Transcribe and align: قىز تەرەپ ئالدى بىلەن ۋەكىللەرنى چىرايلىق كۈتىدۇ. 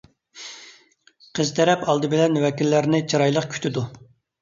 قىز 1.37 1.53
تەرەپ 1.61 1.85
ئالدى 1.89 2.11
بىلەن 2.17 2.43
ۋەكىللەرنى 2.49 3.07
چىرايلىق 3.15 3.51
كۈتىدۇ. 3.57 3.89